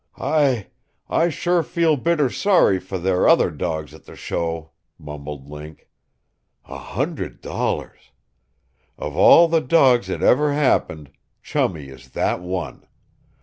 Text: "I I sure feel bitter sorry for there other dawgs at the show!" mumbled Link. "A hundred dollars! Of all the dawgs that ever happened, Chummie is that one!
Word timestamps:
"I 0.17 0.69
I 1.11 1.29
sure 1.29 1.61
feel 1.61 1.95
bitter 1.95 2.31
sorry 2.31 2.79
for 2.79 2.97
there 2.97 3.29
other 3.29 3.51
dawgs 3.51 3.93
at 3.93 4.05
the 4.05 4.15
show!" 4.15 4.71
mumbled 4.97 5.47
Link. 5.47 5.87
"A 6.65 6.79
hundred 6.79 7.39
dollars! 7.39 8.09
Of 8.97 9.15
all 9.15 9.47
the 9.47 9.61
dawgs 9.61 10.07
that 10.07 10.23
ever 10.23 10.53
happened, 10.53 11.11
Chummie 11.43 11.89
is 11.89 12.09
that 12.13 12.41
one! 12.41 12.87